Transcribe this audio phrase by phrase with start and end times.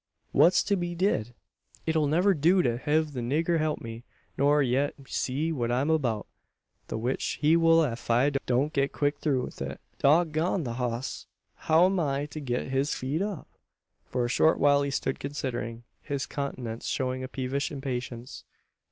[0.31, 1.35] "What's to be did?
[1.85, 4.03] It'll never do to hev the nigger help me
[4.35, 6.25] nor yet see what I'm abeout
[6.87, 9.81] the which he will ef I don't get quick through wi' it.
[9.99, 11.27] Dog gone the hoss!
[11.53, 13.47] How am I to git his feet up?"
[14.07, 18.43] For a short while he stood considering, his countenance showing a peevish impatience.